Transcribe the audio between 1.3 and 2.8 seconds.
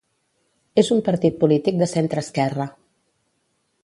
polític de centreesquerra.